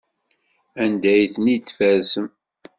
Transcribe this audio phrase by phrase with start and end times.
[0.83, 2.27] Anda ay ten-id-tfarsem?